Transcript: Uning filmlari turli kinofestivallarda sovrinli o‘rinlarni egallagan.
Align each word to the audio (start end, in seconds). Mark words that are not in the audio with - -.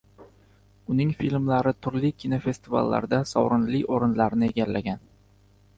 Uning 0.93 1.11
filmlari 1.19 1.73
turli 1.87 2.11
kinofestivallarda 2.23 3.21
sovrinli 3.35 3.87
o‘rinlarni 3.99 4.53
egallagan. 4.55 5.07